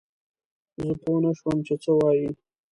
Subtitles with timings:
[0.81, 2.29] زه پوه نه شوم چې څه وايي؟